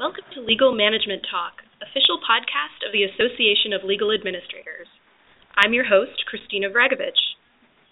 [0.00, 4.88] Welcome to Legal Management Talk, official podcast of the Association of Legal Administrators.
[5.60, 7.36] I'm your host, Christina Vragovich.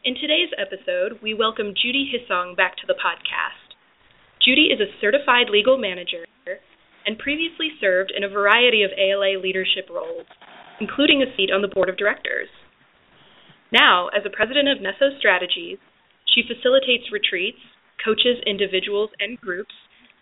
[0.08, 3.76] In today's episode, we welcome Judy Hissong back to the podcast.
[4.40, 6.24] Judy is a certified legal manager
[7.04, 10.24] and previously served in a variety of ALA leadership roles,
[10.80, 12.48] including a seat on the board of directors.
[13.68, 15.76] Now, as a president of Nesso Strategies,
[16.24, 17.60] she facilitates retreats,
[18.00, 19.76] coaches individuals and groups,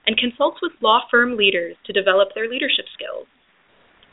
[0.06, 3.26] and consults with law firm leaders to develop their leadership skills.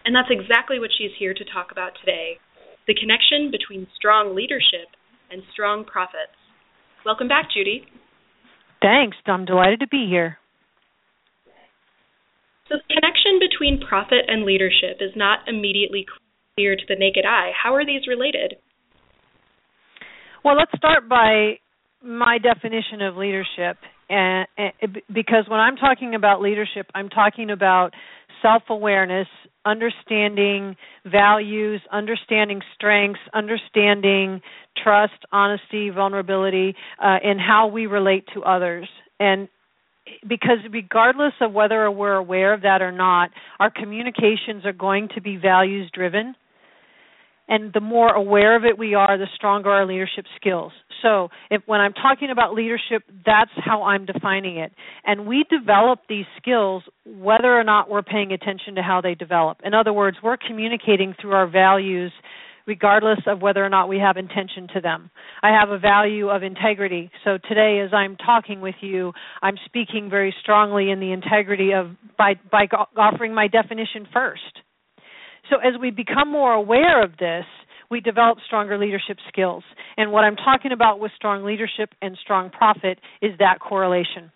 [0.06, 2.40] And that's exactly what she's here to talk about today
[2.86, 4.92] the connection between strong leadership
[5.32, 6.36] and strong profits.
[7.06, 7.86] Welcome back, Judy.
[8.82, 9.16] Thanks.
[9.26, 10.38] I'm delighted to be here.
[12.68, 16.06] So, the connection between profit and leadership is not immediately
[16.56, 17.52] clear to the naked eye.
[17.56, 18.56] How are these related?
[20.44, 21.60] Well, let's start by
[22.04, 23.78] my definition of leadership
[24.14, 27.94] and, and, because when I'm talking about leadership, I'm talking about
[28.42, 29.28] self-awareness,
[29.66, 34.42] understanding values, understanding strengths, understanding
[34.82, 38.88] trust, honesty, vulnerability, uh, and how we relate to others.
[39.20, 39.48] And
[40.28, 43.30] because regardless of whether we're aware of that or not,
[43.60, 46.36] our communications are going to be values driven
[47.48, 50.72] and the more aware of it we are, the stronger our leadership skills.
[51.02, 54.72] So, if when I'm talking about leadership, that's how I'm defining it.
[55.06, 59.58] And we develop these skills whether or not we're paying attention to how they develop.
[59.66, 62.12] In other words, we're communicating through our values
[62.66, 65.10] regardless of whether or not we have intention to them.
[65.42, 67.12] I have a value of integrity.
[67.24, 69.12] So today as I'm talking with you,
[69.42, 74.63] I'm speaking very strongly in the integrity of by by offering my definition first.
[75.50, 77.46] So as we become more aware of this,
[77.92, 79.64] we develop stronger leadership skills.
[79.98, 84.32] And what I'm talking about with strong leadership and strong profit is that correlation.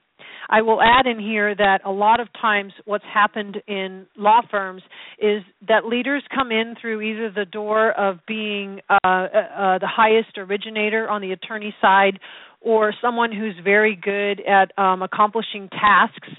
[0.50, 4.82] I will add in here that a lot of times what's happened in law firms
[5.20, 9.90] is that leaders come in through either the door of being uh, uh, uh the
[9.90, 12.20] highest originator on the attorney side
[12.62, 16.30] or someone who's very good at um, accomplishing tasks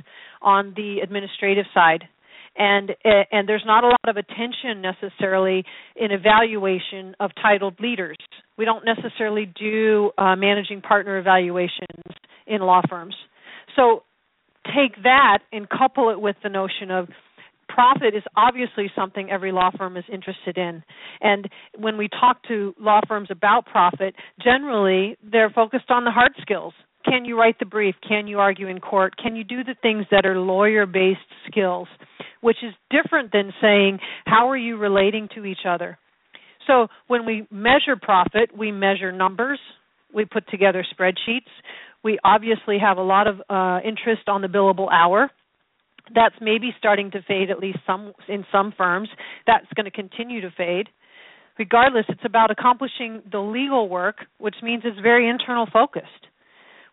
[0.41, 2.04] on the administrative side
[2.58, 5.64] and and there's not a lot of attention necessarily
[5.96, 8.16] in evaluation of titled leaders.
[8.58, 12.02] We don't necessarily do uh, managing partner evaluations
[12.47, 13.14] in law firms.
[13.76, 14.02] So
[14.66, 17.08] take that and couple it with the notion of
[17.68, 20.82] profit is obviously something every law firm is interested in.
[21.20, 26.32] And when we talk to law firms about profit, generally they're focused on the hard
[26.41, 26.72] skills.
[27.08, 27.94] Can you write the brief?
[28.06, 29.14] Can you argue in court?
[29.16, 31.20] Can you do the things that are lawyer based
[31.50, 31.88] skills?
[32.41, 35.98] which is different than saying how are you relating to each other.
[36.66, 39.58] So when we measure profit, we measure numbers,
[40.14, 41.50] we put together spreadsheets.
[42.04, 45.30] We obviously have a lot of uh, interest on the billable hour.
[46.14, 49.08] That's maybe starting to fade at least some in some firms.
[49.47, 50.88] That's going to continue to fade.
[51.58, 56.28] Regardless, it's about accomplishing the legal work, which means it's very internal focused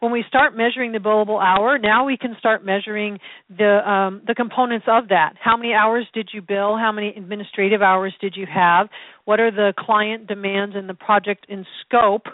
[0.06, 3.18] when we start measuring the billable hour, now we can start measuring
[3.50, 5.34] the um, the components of that.
[5.44, 6.78] How many hours did you bill?
[6.78, 8.88] How many administrative hours did you have?
[9.26, 12.28] What are the client demands and the project in scope?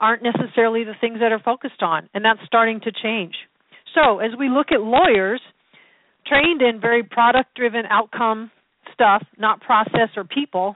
[0.00, 3.34] Aren't necessarily the things that are focused on, and that's starting to change.
[3.94, 5.40] So, as we look at lawyers
[6.26, 8.50] trained in very product driven outcome
[8.92, 10.74] stuff, not process or people,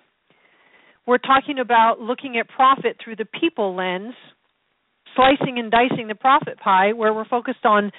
[1.04, 4.14] we're talking about looking at profit through the people lens
[5.18, 7.90] slicing and dicing the profit pie where we're focused on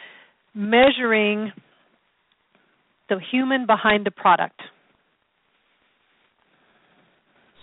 [0.56, 1.52] measuring
[3.10, 4.62] the human behind the product.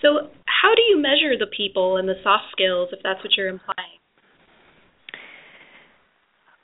[0.02, 3.48] So, how do you measure the people and the soft skills if that's what you're
[3.48, 3.96] implying?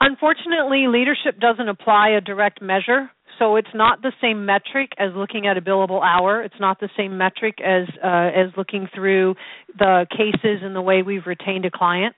[0.00, 3.10] Unfortunately, leadership doesn't apply a direct measure.
[3.38, 6.42] So it's not the same metric as looking at a billable hour.
[6.42, 9.34] It's not the same metric as uh, as looking through
[9.78, 12.14] the cases and the way we've retained a client.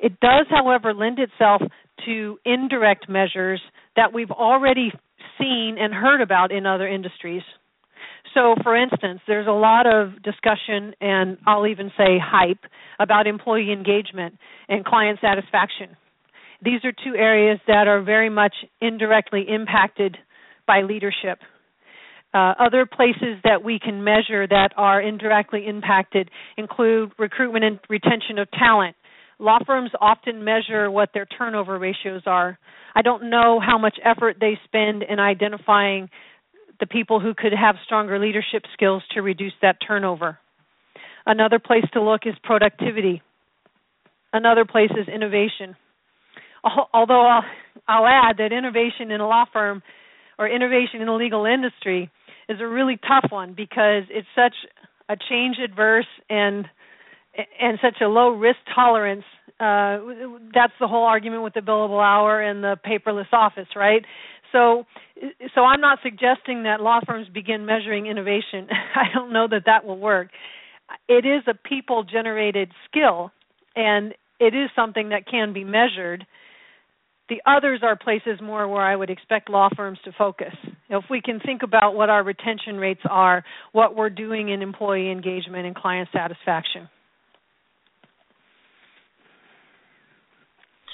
[0.00, 1.62] It does, however, lend itself
[2.06, 3.60] to indirect measures
[3.96, 4.92] that we've already
[5.38, 7.42] seen and heard about in other industries.
[8.34, 12.64] So, for instance, there's a lot of discussion and I'll even say hype
[13.00, 14.38] about employee engagement
[14.68, 15.96] and client satisfaction.
[16.62, 20.16] These are two areas that are very much indirectly impacted
[20.66, 21.38] by leadership.
[22.34, 28.38] Uh, other places that we can measure that are indirectly impacted include recruitment and retention
[28.38, 28.94] of talent,
[29.38, 32.58] Law firms often measure what their turnover ratios are.
[32.94, 36.10] I don't know how much effort they spend in identifying
[36.80, 40.38] the people who could have stronger leadership skills to reduce that turnover.
[41.26, 43.22] Another place to look is productivity.
[44.32, 45.76] Another place is innovation.
[46.92, 47.44] Although I'll,
[47.86, 49.82] I'll add that innovation in a law firm
[50.38, 52.10] or innovation in the legal industry
[52.48, 54.54] is a really tough one because it's such
[55.08, 56.66] a change adverse and
[57.60, 59.24] and such a low risk tolerance
[59.60, 59.98] uh,
[60.54, 64.04] that's the whole argument with the billable hour and the paperless office right
[64.52, 64.84] so
[65.54, 69.84] so i'm not suggesting that law firms begin measuring innovation i don't know that that
[69.84, 70.28] will work
[71.08, 73.30] it is a people generated skill
[73.76, 76.26] and it is something that can be measured
[77.28, 80.54] the others are places more where I would expect law firms to focus.
[80.88, 85.10] If we can think about what our retention rates are, what we're doing in employee
[85.10, 86.88] engagement and client satisfaction.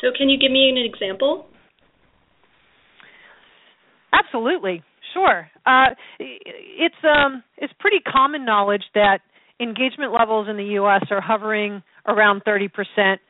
[0.01, 1.47] So, can you give me an example?
[4.13, 4.83] Absolutely,
[5.13, 5.49] sure.
[5.67, 9.21] Uh, it's um, it's pretty common knowledge that
[9.61, 11.05] engagement levels in the U.S.
[11.11, 13.21] are hovering around 30 percent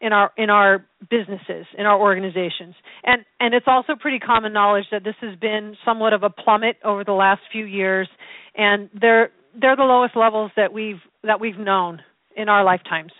[0.00, 2.74] in our in our businesses in our organizations
[3.04, 6.76] and and it's also pretty common knowledge that this has been somewhat of a plummet
[6.84, 8.08] over the last few years
[8.56, 12.00] and they're they're the lowest levels that we've that we've known
[12.36, 13.12] in our lifetimes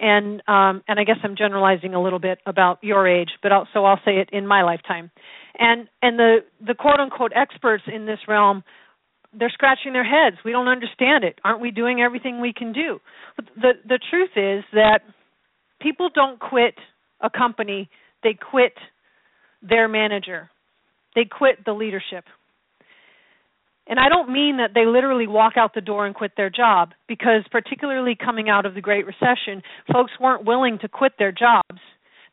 [0.00, 3.68] and um and I guess I'm generalizing a little bit about your age but I'll,
[3.72, 5.10] so I'll say it in my lifetime.
[5.58, 8.62] And and the the quote unquote experts in this realm
[9.38, 10.38] they're scratching their heads.
[10.44, 11.38] We don't understand it.
[11.44, 13.00] Aren't we doing everything we can do?
[13.36, 15.00] But the the truth is that
[15.80, 16.74] people don't quit
[17.20, 17.90] a company,
[18.22, 18.72] they quit
[19.62, 20.50] their manager.
[21.14, 22.24] They quit the leadership.
[23.88, 26.90] And I don't mean that they literally walk out the door and quit their job,
[27.08, 31.80] because particularly coming out of the Great Recession, folks weren't willing to quit their jobs.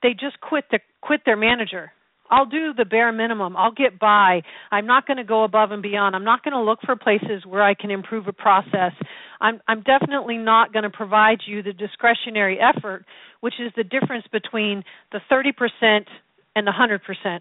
[0.03, 1.91] They just quit the quit their manager.
[2.29, 3.55] I'll do the bare minimum.
[3.55, 4.41] I'll get by.
[4.71, 6.15] I'm not going to go above and beyond.
[6.15, 8.91] I'm not going to look for places where I can improve a process.
[9.39, 13.05] I'm I'm definitely not going to provide you the discretionary effort,
[13.39, 16.05] which is the difference between the 30%
[16.55, 17.39] and the 100%.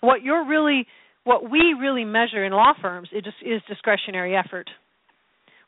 [0.00, 0.86] What you're really
[1.24, 4.68] what we really measure in law firms is, is discretionary effort.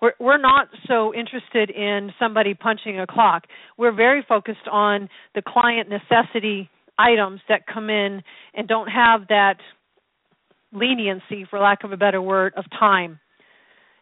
[0.00, 3.44] We're, we're not so interested in somebody punching a clock.
[3.79, 6.69] We're very focused on the client necessity
[6.99, 8.23] items that come in
[8.55, 9.56] and don't have that
[10.73, 13.19] leniency, for lack of a better word, of time.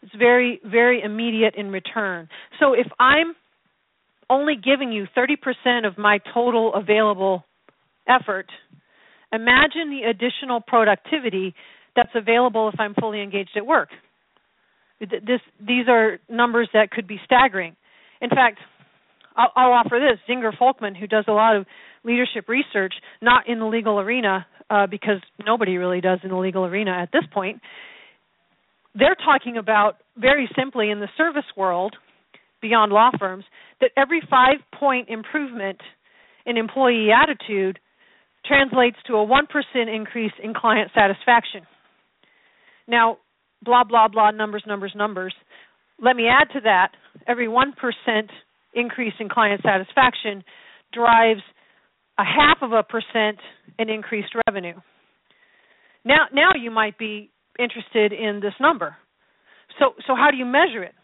[0.02, 2.28] It's very, very immediate in return.
[2.60, 3.34] So if I'm
[4.28, 7.44] only giving you 30% of my total available
[8.08, 8.46] effort,
[9.34, 11.54] imagine the additional productivity
[11.96, 13.88] that's available if I'm fully engaged at work.
[15.00, 17.76] This, these are numbers that could be staggering.
[18.20, 18.58] In fact,
[19.36, 20.19] I'll, I'll offer this.
[20.28, 21.66] Zenger Folkman, who does a lot of
[22.04, 26.64] leadership research, not in the legal arena, uh, because nobody really does in the legal
[26.64, 27.60] arena at this point,
[28.94, 31.96] they're talking about very simply in the service world,
[32.62, 33.44] beyond law firms,
[33.81, 35.81] that every five point improvement
[36.46, 37.78] in employee attitude
[38.46, 41.62] translates to a 1% increase in client satisfaction.
[42.87, 43.19] Now,
[43.62, 45.35] blah, blah, blah, numbers, numbers, numbers.
[46.00, 46.91] Let me add to that
[47.26, 47.73] every 1%
[48.75, 50.44] increase in client satisfaction
[50.93, 51.41] drives
[52.19, 53.38] a half of a percent
[53.79, 54.75] in increased revenue.
[56.05, 58.96] Now, now you might be interested in this number.
[59.79, 60.94] So, so how do you measure it?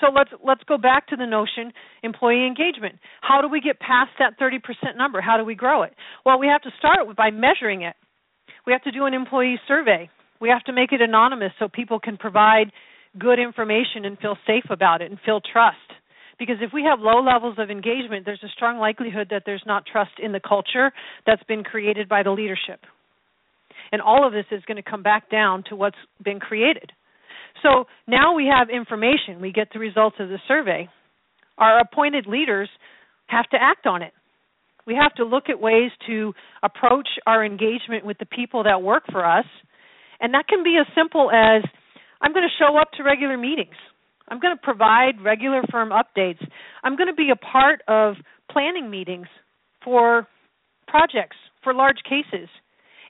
[0.00, 1.72] So let's let's go back to the notion
[2.02, 2.96] employee engagement.
[3.20, 5.20] How do we get past that 30% number?
[5.20, 5.94] How do we grow it?
[6.24, 7.96] Well, we have to start by measuring it.
[8.66, 10.10] We have to do an employee survey.
[10.40, 12.70] We have to make it anonymous so people can provide
[13.18, 15.76] good information and feel safe about it and feel trust.
[16.38, 19.84] Because if we have low levels of engagement, there's a strong likelihood that there's not
[19.90, 20.92] trust in the culture
[21.26, 22.80] that's been created by the leadership.
[23.90, 26.92] And all of this is going to come back down to what's been created.
[27.62, 30.88] So now we have information, we get the results of the survey.
[31.58, 32.68] Our appointed leaders
[33.26, 34.12] have to act on it.
[34.86, 39.04] We have to look at ways to approach our engagement with the people that work
[39.12, 39.44] for us.
[40.20, 41.62] And that can be as simple as
[42.22, 43.76] I'm going to show up to regular meetings.
[44.28, 46.44] I'm going to provide regular firm updates.
[46.82, 48.14] I'm going to be a part of
[48.50, 49.26] planning meetings
[49.84, 50.26] for
[50.86, 52.48] projects, for large cases.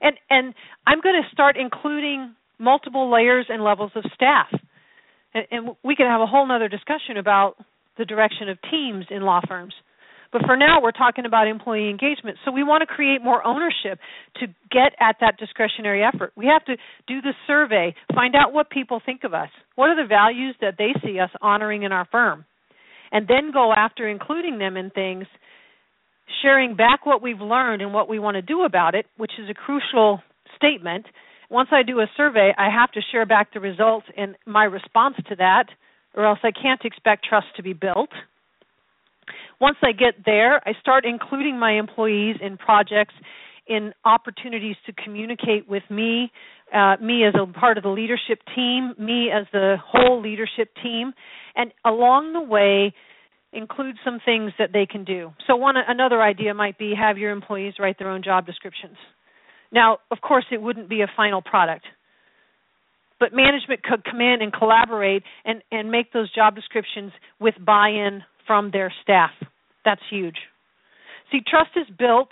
[0.00, 0.55] And and
[0.87, 4.49] I'm going to start including multiple layers and levels of staff.
[5.35, 7.57] And, and we can have a whole other discussion about
[7.99, 9.75] the direction of teams in law firms.
[10.31, 12.37] But for now, we're talking about employee engagement.
[12.45, 13.99] So we want to create more ownership
[14.40, 16.33] to get at that discretionary effort.
[16.37, 16.76] We have to
[17.07, 19.49] do the survey, find out what people think of us.
[19.75, 22.45] What are the values that they see us honoring in our firm?
[23.11, 25.25] And then go after including them in things,
[26.43, 29.49] sharing back what we've learned and what we want to do about it, which is
[29.49, 30.21] a crucial
[30.57, 31.07] statement.
[31.49, 35.17] Once I do a survey, I have to share back the results and my response
[35.31, 35.69] to that,
[36.14, 38.10] or else I can't expect trust to be built.
[39.60, 43.14] Once I get there, I start including my employees in projects
[43.66, 46.32] in opportunities to communicate with me,
[46.74, 51.12] uh, me as a part of the leadership team, me as the whole leadership team,
[51.54, 52.94] and along the way,
[53.52, 55.32] include some things that they can do.
[55.46, 58.96] So one another idea might be have your employees write their own job descriptions.
[59.72, 61.84] Now, of course, it wouldn't be a final product.
[63.20, 67.88] But management could come in and collaborate and, and make those job descriptions with buy
[67.88, 69.30] in from their staff.
[69.84, 70.37] That's huge.
[71.32, 72.30] See, trust is built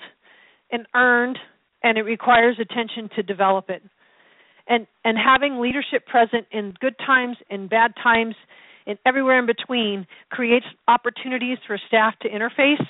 [0.70, 1.38] and earned,
[1.82, 3.82] and it requires attention to develop it.
[4.68, 8.34] And, and having leadership present in good times and bad times
[8.86, 12.84] and everywhere in between creates opportunities for staff to interface.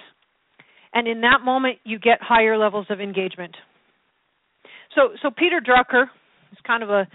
[0.93, 3.55] And in that moment, you get higher levels of engagement.
[4.95, 6.05] So, so Peter Drucker
[6.53, 7.07] is kind of a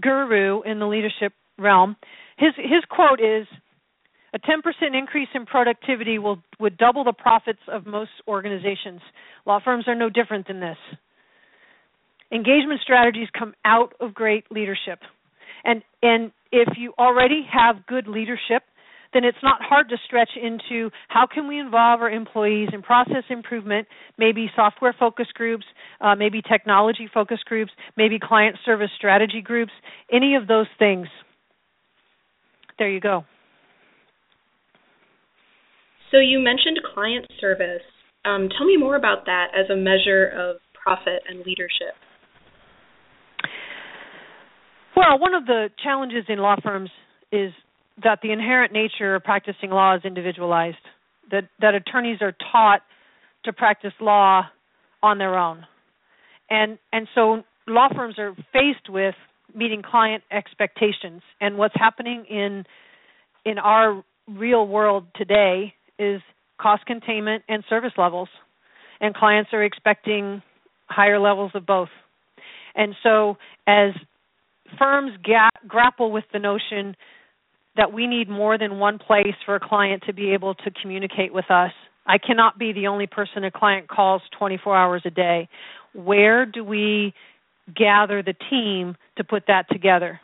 [0.00, 1.96] guru in the leadership realm.
[2.36, 3.46] His his quote is,
[4.32, 9.00] "A 10% increase in productivity will would double the profits of most organizations.
[9.46, 10.78] Law firms are no different than this.
[12.30, 15.00] Engagement strategies come out of great leadership,
[15.64, 18.62] and and if you already have good leadership."
[19.12, 23.24] Then it's not hard to stretch into how can we involve our employees in process
[23.30, 23.86] improvement,
[24.18, 25.64] maybe software focus groups,
[26.00, 29.72] uh, maybe technology focus groups, maybe client service strategy groups,
[30.12, 31.06] any of those things.
[32.78, 33.24] There you go.
[36.10, 37.82] So you mentioned client service.
[38.24, 41.94] Um, tell me more about that as a measure of profit and leadership.
[44.96, 46.90] Well, one of the challenges in law firms
[47.30, 47.52] is
[48.02, 50.76] that the inherent nature of practicing law is individualized.
[51.30, 52.80] That that attorneys are taught
[53.44, 54.44] to practice law
[55.02, 55.66] on their own,
[56.50, 59.14] and and so law firms are faced with
[59.54, 61.22] meeting client expectations.
[61.40, 62.64] And what's happening in
[63.44, 66.20] in our real world today is
[66.60, 68.28] cost containment and service levels,
[69.00, 70.42] and clients are expecting
[70.86, 71.90] higher levels of both.
[72.74, 73.36] And so
[73.66, 73.92] as
[74.78, 76.96] firms ga- grapple with the notion
[77.78, 81.32] that we need more than one place for a client to be able to communicate
[81.32, 81.70] with us.
[82.06, 85.48] I cannot be the only person a client calls 24 hours a day.
[85.94, 87.14] Where do we
[87.74, 90.20] gather the team to put that together?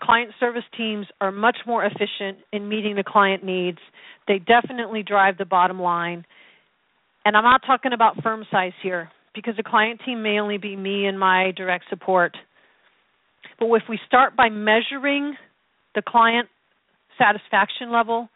[0.00, 3.78] Client service teams are much more efficient in meeting the client needs.
[4.26, 6.26] They definitely drive the bottom line.
[7.24, 10.74] And I'm not talking about firm size here because a client team may only be
[10.74, 12.36] me and my direct support.
[13.60, 15.36] But if we start by measuring
[15.96, 16.48] the client
[17.18, 18.28] satisfaction level?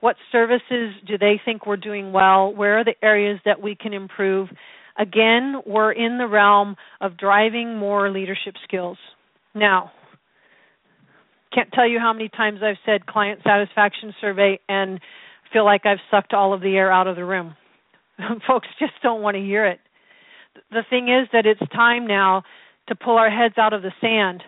[0.00, 2.54] What services do they think we're doing well?
[2.54, 4.48] Where are the areas that we can improve?
[4.96, 8.98] Again, we're in the realm of driving more leadership skills.
[9.54, 9.90] Now,
[11.52, 15.00] can't tell you how many times I've said client satisfaction survey and
[15.52, 17.56] feel like I've sucked all of the air out of the room.
[18.46, 19.80] Folks just don't want to hear it.
[20.70, 22.42] The thing is that it's time now
[22.88, 24.42] to pull our heads out of the sand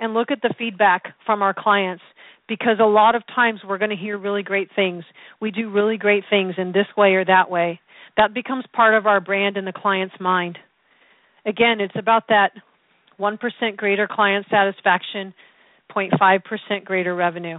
[0.00, 2.02] and look at the feedback from our clients
[2.48, 5.04] because a lot of times we're going to hear really great things.
[5.40, 7.78] We do really great things in this way or that way.
[8.16, 10.58] That becomes part of our brand in the client's mind.
[11.46, 12.50] Again, it's about that
[13.20, 13.38] 1%
[13.76, 15.32] greater client satisfaction,
[15.94, 17.58] 0.5% greater revenue.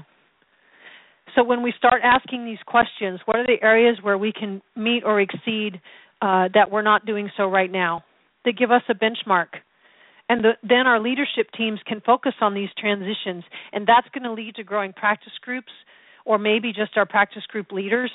[1.35, 5.03] So when we start asking these questions, what are the areas where we can meet
[5.05, 5.79] or exceed
[6.21, 8.03] uh, that we're not doing so right now?
[8.43, 9.47] They give us a benchmark
[10.31, 14.31] and the, then our leadership teams can focus on these transitions and that's going to
[14.31, 15.73] lead to growing practice groups
[16.23, 18.09] or maybe just our practice group leaders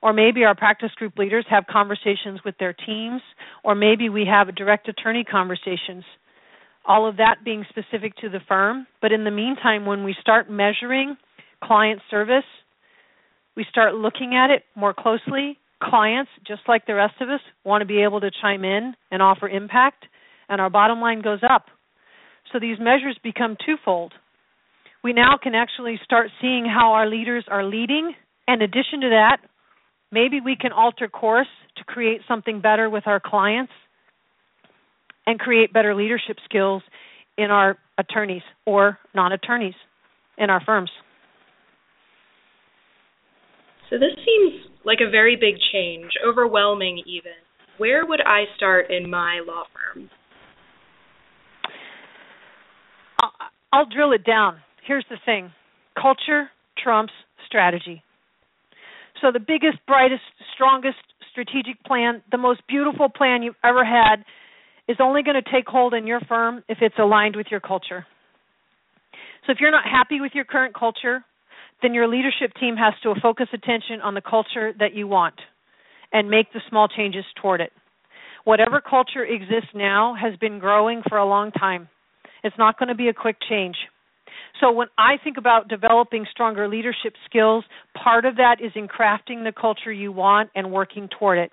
[0.00, 3.20] or maybe our practice group leaders have conversations with their teams
[3.64, 6.04] or maybe we have direct attorney conversations.
[6.86, 8.86] All of that being specific to the firm.
[9.02, 11.16] But in the meantime when we start measuring
[11.64, 12.44] client service
[13.56, 15.58] we start looking at it more closely.
[15.82, 19.20] Clients just like the rest of us want to be able to chime in and
[19.20, 20.04] offer impact
[20.48, 21.66] and our bottom line goes up.
[22.52, 24.12] So these measures become twofold.
[25.04, 28.14] We now can actually start seeing how our leaders are leading.
[28.46, 29.38] In addition to that,
[30.10, 33.72] maybe we can alter course to create something better with our clients
[35.26, 36.82] and create better leadership skills
[37.36, 39.74] in our attorneys or non attorneys
[40.38, 40.90] in our firms.
[43.90, 47.32] So this seems like a very big change, overwhelming even.
[47.78, 50.10] Where would I start in my law firm?
[53.72, 54.58] I'll drill it down.
[54.86, 55.52] Here's the thing
[56.00, 56.48] culture
[56.82, 57.12] trumps
[57.46, 58.02] strategy.
[59.20, 60.22] So, the biggest, brightest,
[60.54, 60.98] strongest
[61.30, 64.24] strategic plan, the most beautiful plan you've ever had,
[64.88, 68.06] is only going to take hold in your firm if it's aligned with your culture.
[69.46, 71.24] So, if you're not happy with your current culture,
[71.82, 75.34] then your leadership team has to focus attention on the culture that you want
[76.12, 77.72] and make the small changes toward it.
[78.44, 81.88] Whatever culture exists now has been growing for a long time.
[82.44, 83.76] It's not going to be a quick change.
[84.60, 87.64] So when I think about developing stronger leadership skills,
[88.02, 91.52] part of that is in crafting the culture you want and working toward it.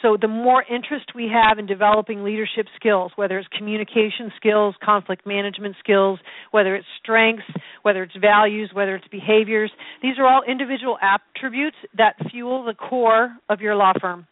[0.00, 5.26] So the more interest we have in developing leadership skills, whether it's communication skills, conflict
[5.26, 6.20] management skills,
[6.52, 7.44] whether it's strengths,
[7.82, 13.36] whether it's values, whether it's behaviors, these are all individual attributes that fuel the core
[13.48, 14.26] of your law firm.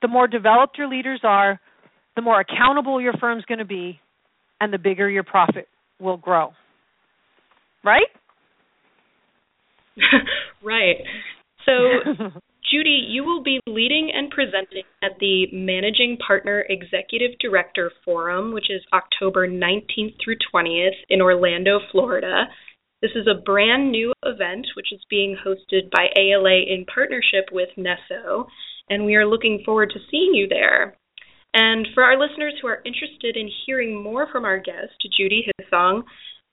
[0.00, 1.60] The more developed your leaders are,
[2.16, 4.00] the more accountable your firm's going to be,
[4.60, 5.68] and the bigger your profit
[6.00, 6.52] will grow.
[7.84, 8.06] Right?
[10.62, 10.96] right.
[11.64, 11.72] So,
[12.70, 18.70] Judy, you will be leading and presenting at the Managing Partner Executive Director Forum, which
[18.70, 22.44] is October 19th through 20th in Orlando, Florida.
[23.02, 27.68] This is a brand new event which is being hosted by ALA in partnership with
[27.76, 28.46] Nesso,
[28.88, 30.96] and we are looking forward to seeing you there.
[31.58, 36.02] And for our listeners who are interested in hearing more from our guest, Judy Hissong,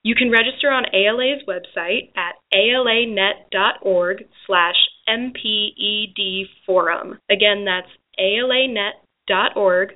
[0.02, 4.76] you can register on ALA's website at alanet.org slash
[5.10, 7.20] MPED forum.
[7.30, 9.90] Again, that's alanet.org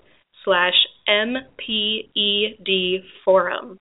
[0.44, 0.74] slash
[1.08, 3.78] MPED forum.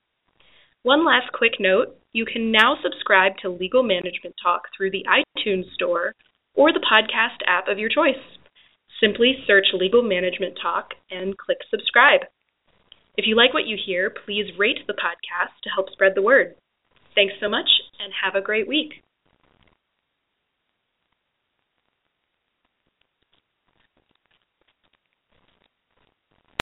[0.85, 5.73] One last quick note, you can now subscribe to Legal Management Talk through the iTunes
[5.75, 6.13] Store
[6.55, 8.15] or the podcast app of your choice.
[9.01, 12.23] Simply search Legal Management Talk and click subscribe.
[13.17, 16.55] If you like what you hear, please rate the podcast to help spread the word.
[17.15, 19.03] Thanks so much and have a great week.